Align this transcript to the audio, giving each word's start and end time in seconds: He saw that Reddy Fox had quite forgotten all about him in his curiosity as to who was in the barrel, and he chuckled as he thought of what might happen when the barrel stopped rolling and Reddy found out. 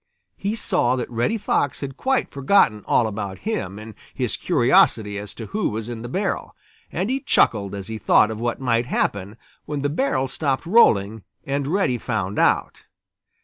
He 0.35 0.55
saw 0.55 0.95
that 0.95 1.11
Reddy 1.11 1.37
Fox 1.37 1.81
had 1.81 1.95
quite 1.95 2.31
forgotten 2.31 2.83
all 2.87 3.05
about 3.05 3.37
him 3.45 3.77
in 3.77 3.93
his 4.15 4.35
curiosity 4.35 5.19
as 5.19 5.31
to 5.35 5.45
who 5.45 5.69
was 5.69 5.89
in 5.89 6.01
the 6.01 6.09
barrel, 6.09 6.55
and 6.91 7.07
he 7.07 7.19
chuckled 7.19 7.75
as 7.75 7.85
he 7.87 7.99
thought 7.99 8.31
of 8.31 8.39
what 8.39 8.59
might 8.59 8.87
happen 8.87 9.37
when 9.65 9.83
the 9.83 9.89
barrel 9.89 10.27
stopped 10.27 10.65
rolling 10.65 11.21
and 11.43 11.67
Reddy 11.67 11.99
found 11.99 12.39
out. 12.39 12.85